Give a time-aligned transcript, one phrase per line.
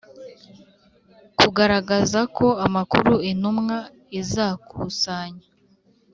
[1.39, 3.77] Kugaragaza ko amakuru intumwa
[4.19, 5.45] izakusanya